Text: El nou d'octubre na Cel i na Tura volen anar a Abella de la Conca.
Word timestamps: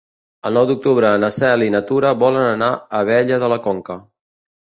El 0.49 0.55
nou 0.59 0.63
d'octubre 0.69 1.09
na 1.23 1.29
Cel 1.35 1.65
i 1.65 1.67
na 1.75 1.81
Tura 1.91 2.13
volen 2.23 2.47
anar 2.53 2.69
a 2.79 3.01
Abella 3.01 3.39
de 3.45 3.51
la 3.53 3.59
Conca. 3.67 3.99